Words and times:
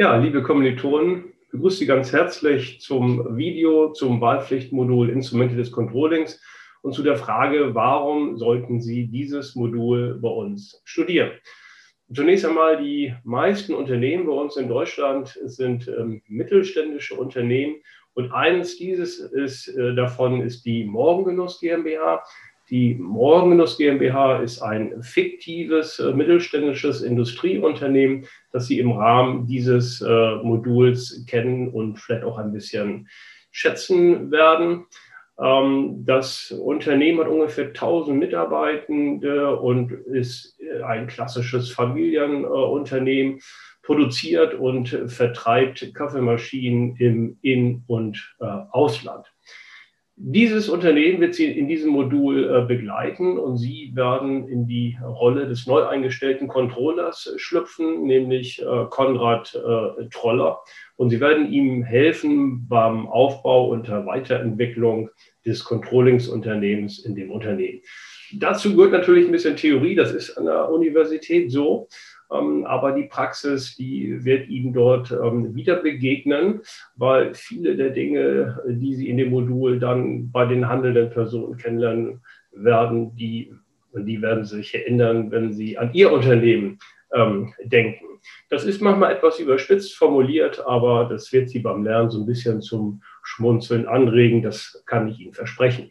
Ja, 0.00 0.14
liebe 0.14 0.44
Kommilitonen, 0.44 1.32
ich 1.42 1.50
begrüße 1.50 1.78
Sie 1.78 1.86
ganz 1.86 2.12
herzlich 2.12 2.80
zum 2.80 3.36
Video 3.36 3.90
zum 3.90 4.20
Wahlpflichtmodul 4.20 5.10
Instrumente 5.10 5.56
des 5.56 5.72
Controllings 5.72 6.40
und 6.82 6.92
zu 6.92 7.02
der 7.02 7.16
Frage, 7.16 7.74
warum 7.74 8.36
sollten 8.38 8.80
Sie 8.80 9.08
dieses 9.08 9.56
Modul 9.56 10.20
bei 10.22 10.28
uns 10.28 10.80
studieren? 10.84 11.32
Zunächst 12.14 12.46
einmal, 12.46 12.80
die 12.80 13.12
meisten 13.24 13.74
Unternehmen 13.74 14.26
bei 14.26 14.34
uns 14.34 14.56
in 14.56 14.68
Deutschland 14.68 15.36
sind 15.46 15.88
ähm, 15.88 16.22
mittelständische 16.28 17.16
Unternehmen 17.16 17.82
und 18.14 18.30
eines 18.30 18.76
dieses 18.76 19.18
ist, 19.18 19.66
äh, 19.66 19.96
davon 19.96 20.42
ist 20.42 20.64
die 20.64 20.84
Morgengenuss 20.84 21.58
GmbH. 21.58 22.22
Die 22.70 22.96
Morgengenuss 22.96 23.78
GmbH 23.78 24.40
ist 24.40 24.60
ein 24.60 25.02
fiktives 25.02 25.98
äh, 26.00 26.12
mittelständisches 26.12 27.00
Industrieunternehmen, 27.00 28.26
das 28.52 28.66
Sie 28.66 28.78
im 28.78 28.92
Rahmen 28.92 29.46
dieses 29.46 30.02
äh, 30.02 30.34
Moduls 30.42 31.24
kennen 31.26 31.68
und 31.68 31.98
vielleicht 31.98 32.24
auch 32.24 32.36
ein 32.36 32.52
bisschen 32.52 33.08
schätzen 33.50 34.30
werden. 34.30 34.86
Ähm, 35.40 36.04
das 36.04 36.50
Unternehmen 36.50 37.20
hat 37.20 37.28
ungefähr 37.28 37.68
1000 37.68 38.18
Mitarbeitende 38.18 39.56
und 39.56 39.92
ist 39.92 40.60
äh, 40.60 40.82
ein 40.82 41.06
klassisches 41.06 41.70
Familienunternehmen, 41.70 43.40
produziert 43.82 44.52
und 44.52 44.88
vertreibt 45.06 45.94
Kaffeemaschinen 45.94 46.96
im 46.96 47.38
In- 47.40 47.84
und 47.86 48.36
äh, 48.38 48.44
Ausland. 48.44 49.32
Dieses 50.20 50.68
Unternehmen 50.68 51.20
wird 51.20 51.36
Sie 51.36 51.44
in 51.44 51.68
diesem 51.68 51.92
Modul 51.92 52.50
äh, 52.50 52.66
begleiten 52.66 53.38
und 53.38 53.56
Sie 53.56 53.92
werden 53.94 54.48
in 54.48 54.66
die 54.66 54.98
Rolle 55.00 55.46
des 55.46 55.64
neu 55.68 55.84
eingestellten 55.84 56.48
Controllers 56.48 57.32
schlüpfen, 57.36 58.02
nämlich 58.02 58.60
äh, 58.60 58.86
Konrad 58.90 59.54
äh, 59.54 60.08
Troller. 60.08 60.58
Und 60.96 61.10
Sie 61.10 61.20
werden 61.20 61.52
ihm 61.52 61.84
helfen 61.84 62.66
beim 62.66 63.06
Aufbau 63.06 63.68
und 63.70 63.86
der 63.86 64.06
Weiterentwicklung 64.06 65.08
des 65.46 65.62
Controllingsunternehmens 65.62 66.98
in 67.04 67.14
dem 67.14 67.30
Unternehmen. 67.30 67.80
Dazu 68.32 68.74
gehört 68.74 68.92
natürlich 68.92 69.26
ein 69.26 69.32
bisschen 69.32 69.56
Theorie, 69.56 69.94
das 69.94 70.12
ist 70.12 70.36
an 70.36 70.46
der 70.46 70.68
Universität 70.68 71.52
so. 71.52 71.88
Ähm, 72.30 72.66
aber 72.66 72.92
die 72.92 73.04
Praxis, 73.04 73.74
die 73.76 74.24
wird 74.24 74.48
Ihnen 74.48 74.72
dort 74.72 75.10
ähm, 75.10 75.54
wieder 75.54 75.76
begegnen, 75.76 76.60
weil 76.96 77.34
viele 77.34 77.76
der 77.76 77.90
Dinge, 77.90 78.60
die 78.66 78.94
Sie 78.94 79.08
in 79.08 79.16
dem 79.16 79.30
Modul 79.30 79.78
dann 79.78 80.30
bei 80.30 80.44
den 80.44 80.68
handelnden 80.68 81.10
Personen 81.10 81.56
kennenlernen 81.56 82.20
werden, 82.52 83.14
die, 83.16 83.52
die 83.94 84.20
werden 84.20 84.44
sich 84.44 84.74
erinnern, 84.74 85.30
wenn 85.30 85.52
Sie 85.52 85.78
an 85.78 85.90
Ihr 85.94 86.12
Unternehmen 86.12 86.78
ähm, 87.14 87.54
denken. 87.64 88.04
Das 88.50 88.64
ist 88.64 88.82
manchmal 88.82 89.12
etwas 89.12 89.38
überspitzt 89.38 89.96
formuliert, 89.96 90.64
aber 90.66 91.04
das 91.04 91.32
wird 91.32 91.48
Sie 91.48 91.60
beim 91.60 91.84
Lernen 91.84 92.10
so 92.10 92.20
ein 92.20 92.26
bisschen 92.26 92.60
zum 92.60 93.02
Schmunzeln 93.22 93.86
anregen, 93.86 94.42
das 94.42 94.82
kann 94.86 95.08
ich 95.08 95.20
Ihnen 95.20 95.34
versprechen. 95.34 95.90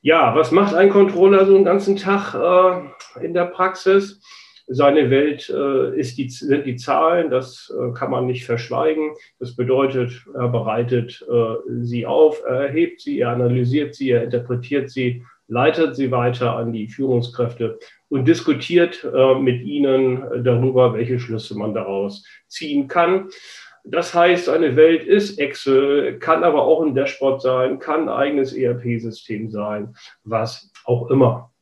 Ja, 0.00 0.34
was 0.36 0.52
macht 0.52 0.74
ein 0.74 0.90
Controller 0.90 1.46
so 1.46 1.54
einen 1.54 1.64
ganzen 1.64 1.96
Tag 1.96 2.34
äh, 2.34 3.24
in 3.24 3.34
der 3.34 3.46
Praxis? 3.46 4.22
Seine 4.68 5.10
Welt 5.10 5.48
äh, 5.48 5.96
ist 5.98 6.18
die, 6.18 6.28
sind 6.28 6.66
die 6.66 6.76
Zahlen, 6.76 7.30
das 7.30 7.72
äh, 7.72 7.92
kann 7.92 8.10
man 8.10 8.26
nicht 8.26 8.44
verschweigen. 8.44 9.12
Das 9.38 9.54
bedeutet, 9.54 10.26
er 10.34 10.48
bereitet 10.48 11.24
äh, 11.30 11.54
sie 11.82 12.04
auf, 12.04 12.42
er 12.44 12.66
erhebt 12.66 13.00
sie, 13.00 13.20
er 13.20 13.30
analysiert 13.30 13.94
sie, 13.94 14.10
er 14.10 14.24
interpretiert 14.24 14.90
sie, 14.90 15.22
leitet 15.46 15.94
sie 15.94 16.10
weiter 16.10 16.56
an 16.56 16.72
die 16.72 16.88
Führungskräfte 16.88 17.78
und 18.08 18.26
diskutiert 18.26 19.04
äh, 19.04 19.34
mit 19.36 19.62
ihnen 19.62 20.42
darüber, 20.42 20.94
welche 20.94 21.20
Schlüsse 21.20 21.56
man 21.56 21.72
daraus 21.72 22.24
ziehen 22.48 22.88
kann. 22.88 23.28
Das 23.88 24.14
heißt, 24.14 24.48
eine 24.48 24.74
Welt 24.74 25.04
ist 25.04 25.38
Excel, 25.38 26.18
kann 26.18 26.42
aber 26.42 26.64
auch 26.64 26.82
ein 26.82 26.96
Dashboard 26.96 27.40
sein, 27.40 27.78
kann 27.78 28.02
ein 28.02 28.08
eigenes 28.08 28.52
ERP-System 28.52 29.48
sein, 29.48 29.94
was 30.24 30.72
auch 30.84 31.08
immer. 31.08 31.52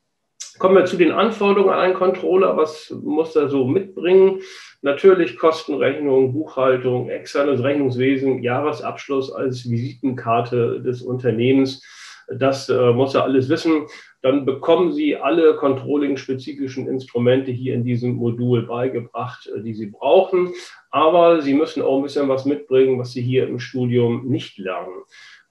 Kommen 0.58 0.76
wir 0.76 0.84
zu 0.84 0.96
den 0.96 1.10
Anforderungen 1.10 1.72
an 1.72 1.80
einen 1.80 1.94
Controller. 1.94 2.56
Was 2.56 2.90
muss 3.02 3.34
er 3.34 3.48
so 3.48 3.66
mitbringen? 3.66 4.40
Natürlich 4.82 5.36
Kostenrechnung, 5.36 6.32
Buchhaltung, 6.32 7.08
externes 7.08 7.62
Rechnungswesen, 7.62 8.42
Jahresabschluss 8.42 9.32
als 9.32 9.68
Visitenkarte 9.68 10.80
des 10.80 11.02
Unternehmens. 11.02 11.82
Das 12.28 12.68
äh, 12.68 12.92
muss 12.92 13.14
er 13.14 13.24
alles 13.24 13.48
wissen. 13.48 13.86
Dann 14.22 14.46
bekommen 14.46 14.92
Sie 14.92 15.16
alle 15.16 15.56
Controlling-spezifischen 15.56 16.88
Instrumente 16.88 17.50
hier 17.50 17.74
in 17.74 17.84
diesem 17.84 18.14
Modul 18.14 18.62
beigebracht, 18.62 19.50
äh, 19.54 19.60
die 19.60 19.74
Sie 19.74 19.86
brauchen. 19.86 20.54
Aber 20.90 21.42
Sie 21.42 21.54
müssen 21.54 21.82
auch 21.82 21.98
ein 21.98 22.04
bisschen 22.04 22.28
was 22.28 22.44
mitbringen, 22.44 22.98
was 22.98 23.12
Sie 23.12 23.20
hier 23.20 23.46
im 23.48 23.58
Studium 23.58 24.26
nicht 24.26 24.56
lernen. 24.56 25.02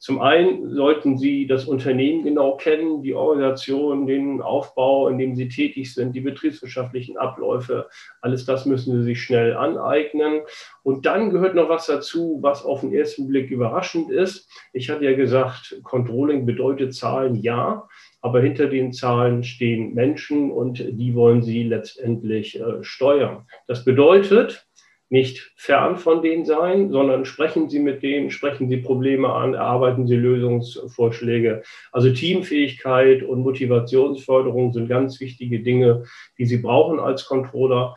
Zum 0.03 0.19
einen 0.19 0.69
sollten 0.75 1.17
Sie 1.17 1.47
das 1.47 1.63
Unternehmen 1.63 2.25
genau 2.25 2.57
kennen, 2.57 3.03
die 3.03 3.13
Organisation, 3.13 4.05
den 4.05 4.41
Aufbau, 4.41 5.07
in 5.07 5.17
dem 5.17 5.33
Sie 5.33 5.47
tätig 5.47 5.93
sind, 5.93 6.13
die 6.13 6.19
betriebswirtschaftlichen 6.19 7.15
Abläufe. 7.15 7.87
Alles 8.19 8.43
das 8.43 8.65
müssen 8.65 8.97
Sie 8.97 9.03
sich 9.03 9.23
schnell 9.23 9.55
aneignen. 9.55 10.41
Und 10.83 11.05
dann 11.05 11.29
gehört 11.29 11.55
noch 11.55 11.69
was 11.69 11.85
dazu, 11.85 12.39
was 12.41 12.65
auf 12.65 12.81
den 12.81 12.93
ersten 12.93 13.29
Blick 13.29 13.49
überraschend 13.49 14.11
ist. 14.11 14.49
Ich 14.73 14.89
hatte 14.89 15.05
ja 15.05 15.15
gesagt, 15.15 15.79
Controlling 15.83 16.45
bedeutet 16.45 16.93
Zahlen, 16.93 17.35
ja. 17.35 17.87
Aber 18.19 18.41
hinter 18.41 18.67
den 18.67 18.91
Zahlen 18.91 19.45
stehen 19.45 19.93
Menschen 19.93 20.51
und 20.51 20.79
die 20.79 21.15
wollen 21.15 21.43
Sie 21.43 21.63
letztendlich 21.63 22.59
äh, 22.59 22.83
steuern. 22.83 23.47
Das 23.67 23.85
bedeutet, 23.85 24.67
nicht 25.13 25.53
fern 25.55 25.97
von 25.97 26.23
denen 26.23 26.43
sein, 26.43 26.89
sondern 26.89 27.25
sprechen 27.25 27.69
Sie 27.69 27.77
mit 27.77 28.01
denen, 28.01 28.31
sprechen 28.31 28.67
Sie 28.67 28.77
Probleme 28.77 29.31
an, 29.31 29.53
erarbeiten 29.53 30.07
Sie 30.07 30.15
Lösungsvorschläge. 30.15 31.61
Also 31.91 32.11
Teamfähigkeit 32.11 33.21
und 33.21 33.41
Motivationsförderung 33.41 34.73
sind 34.73 34.87
ganz 34.87 35.19
wichtige 35.19 35.59
Dinge, 35.59 36.05
die 36.39 36.47
Sie 36.47 36.57
brauchen 36.57 36.99
als 36.99 37.27
Controller. 37.27 37.95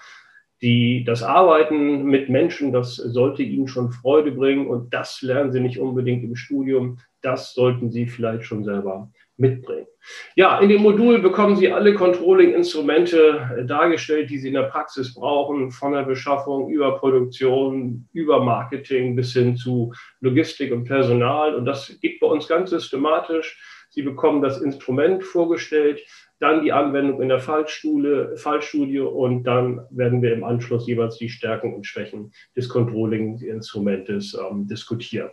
Die, 0.61 1.05
das 1.05 1.23
Arbeiten 1.23 2.05
mit 2.05 2.29
Menschen, 2.29 2.71
das 2.71 2.97
sollte 2.97 3.43
Ihnen 3.43 3.67
schon 3.67 3.93
Freude 3.93 4.33
bringen 4.33 4.67
und 4.67 4.93
das 4.93 5.23
lernen 5.23 5.53
Sie 5.53 5.61
nicht 5.61 5.79
unbedingt 5.79 6.23
im 6.23 6.37
Studium. 6.37 6.99
Das 7.23 7.55
sollten 7.55 7.91
Sie 7.91 8.07
vielleicht 8.09 8.45
schon 8.45 8.63
selber 8.63 9.11
mitbringen. 9.39 9.87
Ja, 10.35 10.61
in 10.61 10.69
dem 10.69 10.83
Modul 10.83 11.21
bekommen 11.21 11.57
Sie 11.57 11.71
alle 11.71 11.95
Controlling-Instrumente 11.95 13.57
äh, 13.59 13.65
dargestellt, 13.65 14.31
die 14.31 14.39
Sie 14.39 14.49
in 14.49 14.55
der 14.55 14.65
Praxis 14.65 15.15
brauchen, 15.15 15.71
von 15.71 15.93
der 15.93 16.05
Beschaffung 16.05 16.71
über 16.71 16.99
Produktion, 16.99 18.09
über 18.13 18.43
Marketing 18.43 19.17
bis 19.17 19.33
hin 19.33 19.57
zu 19.57 19.93
Logistik 20.21 20.73
und 20.73 20.85
Personal. 20.85 21.55
Und 21.55 21.65
das 21.65 21.99
geht 22.01 22.21
bei 22.21 22.27
uns 22.27 22.49
ganz 22.49 22.71
systematisch. 22.71 23.59
Sie 23.91 24.03
bekommen 24.03 24.43
das 24.43 24.61
Instrument 24.61 25.25
vorgestellt, 25.25 26.01
dann 26.39 26.63
die 26.63 26.73
Anwendung 26.73 27.23
in 27.23 27.29
der 27.29 27.41
Fallstudie, 27.41 28.37
Fallstudie 28.37 29.01
und 29.01 29.45
dann 29.45 29.81
werden 29.91 30.21
wir 30.21 30.35
im 30.35 30.45
Anschluss 30.45 30.87
jeweils 30.87 31.17
die 31.17 31.31
Stärken 31.31 31.75
und 31.75 31.87
Schwächen 31.87 32.33
des 32.55 32.69
Controlling-Instrumentes 32.69 34.35
ähm, 34.35 34.67
diskutieren. 34.67 35.31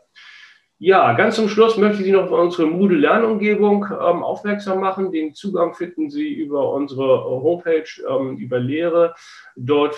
Ja, 0.86 1.14
ganz 1.14 1.38
zum 1.38 1.48
Schluss 1.48 1.78
möchte 1.78 2.00
ich 2.00 2.04
Sie 2.04 2.12
noch 2.12 2.24
auf 2.24 2.32
unsere 2.32 2.68
Moodle-Lernumgebung 2.68 3.86
ähm, 3.86 4.22
aufmerksam 4.22 4.82
machen. 4.82 5.14
Den 5.14 5.34
Zugang 5.34 5.74
finden 5.74 6.10
Sie 6.10 6.34
über 6.34 6.74
unsere 6.74 7.24
Homepage, 7.24 7.88
ähm, 8.06 8.36
über 8.36 8.60
Lehre. 8.60 9.16
Dort 9.56 9.96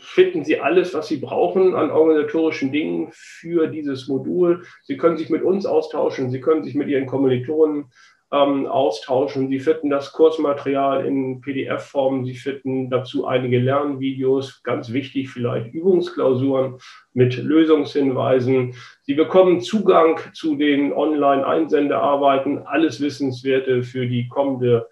finden 0.00 0.44
Sie 0.44 0.58
alles, 0.58 0.92
was 0.92 1.06
Sie 1.06 1.18
brauchen 1.18 1.76
an 1.76 1.92
organisatorischen 1.92 2.72
Dingen 2.72 3.10
für 3.12 3.68
dieses 3.68 4.08
Modul. 4.08 4.64
Sie 4.82 4.96
können 4.96 5.18
sich 5.18 5.30
mit 5.30 5.44
uns 5.44 5.66
austauschen, 5.66 6.32
Sie 6.32 6.40
können 6.40 6.64
sich 6.64 6.74
mit 6.74 6.88
Ihren 6.88 7.06
Kommilitonen 7.06 7.92
ähm, 8.32 8.66
austauschen. 8.66 9.48
Sie 9.48 9.60
finden 9.60 9.90
das 9.90 10.12
Kursmaterial 10.12 11.06
in 11.06 11.40
PDF-Form. 11.40 12.24
Sie 12.24 12.34
finden 12.34 12.90
dazu 12.90 13.26
einige 13.26 13.58
Lernvideos, 13.58 14.62
ganz 14.62 14.92
wichtig 14.92 15.30
vielleicht 15.30 15.72
Übungsklausuren 15.72 16.78
mit 17.14 17.36
Lösungshinweisen. 17.36 18.74
Sie 19.02 19.14
bekommen 19.14 19.60
Zugang 19.60 20.20
zu 20.34 20.56
den 20.56 20.92
Online-Einsendearbeiten, 20.92 22.66
alles 22.66 23.00
Wissenswerte 23.00 23.82
für 23.82 24.06
die 24.06 24.28
kommende 24.28 24.88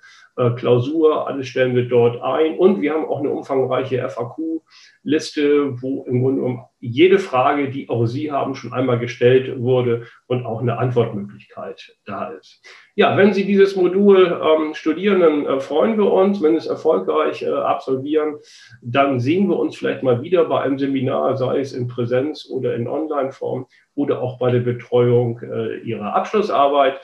Klausur. 0.56 1.26
Alles 1.26 1.48
stellen 1.48 1.74
wir 1.74 1.88
dort 1.88 2.22
ein. 2.22 2.58
Und 2.58 2.80
wir 2.80 2.92
haben 2.92 3.06
auch 3.06 3.20
eine 3.20 3.30
umfangreiche 3.30 4.06
FAQ-Liste, 4.08 5.80
wo 5.82 6.04
im 6.04 6.22
Grunde 6.22 6.42
genommen 6.42 6.64
jede 6.78 7.18
Frage, 7.18 7.70
die 7.70 7.88
auch 7.88 8.06
Sie 8.06 8.30
haben, 8.30 8.54
schon 8.54 8.72
einmal 8.72 8.98
gestellt 8.98 9.60
wurde 9.60 10.06
und 10.26 10.44
auch 10.44 10.60
eine 10.60 10.78
Antwortmöglichkeit 10.78 11.96
da 12.04 12.28
ist. 12.28 12.62
Ja, 12.94 13.16
wenn 13.16 13.32
Sie 13.32 13.44
dieses 13.44 13.76
Modul 13.76 14.40
ähm, 14.42 14.74
studieren, 14.74 15.20
dann 15.20 15.46
äh, 15.46 15.60
freuen 15.60 15.96
wir 15.96 16.12
uns. 16.12 16.42
Wenn 16.42 16.54
es 16.54 16.66
erfolgreich 16.66 17.42
äh, 17.42 17.50
absolvieren, 17.50 18.36
dann 18.82 19.20
sehen 19.20 19.48
wir 19.48 19.58
uns 19.58 19.76
vielleicht 19.76 20.02
mal 20.02 20.22
wieder 20.22 20.44
bei 20.44 20.60
einem 20.60 20.78
Seminar, 20.78 21.36
sei 21.36 21.60
es 21.60 21.72
in 21.72 21.88
Präsenz 21.88 22.48
oder 22.50 22.74
in 22.74 22.86
Online-Form 22.86 23.66
oder 23.94 24.20
auch 24.20 24.38
bei 24.38 24.50
der 24.50 24.60
Betreuung 24.60 25.40
äh, 25.42 25.78
Ihrer 25.78 26.14
Abschlussarbeit. 26.14 27.00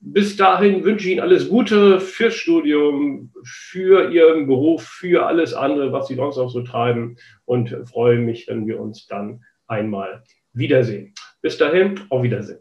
Bis 0.00 0.36
dahin 0.36 0.84
wünsche 0.84 1.06
ich 1.06 1.12
Ihnen 1.12 1.22
alles 1.22 1.48
Gute 1.48 1.98
fürs 1.98 2.34
Studium, 2.34 3.32
für 3.44 4.10
Ihren 4.10 4.46
Beruf, 4.46 4.84
für 4.84 5.26
alles 5.26 5.54
andere, 5.54 5.92
was 5.92 6.06
Sie 6.06 6.14
sonst 6.14 6.36
noch 6.36 6.50
so 6.50 6.62
treiben 6.62 7.16
und 7.44 7.74
freue 7.88 8.18
mich, 8.18 8.46
wenn 8.48 8.66
wir 8.66 8.80
uns 8.80 9.06
dann 9.06 9.42
einmal 9.66 10.22
wiedersehen. 10.52 11.14
Bis 11.42 11.58
dahin, 11.58 12.00
auf 12.10 12.22
Wiedersehen. 12.22 12.60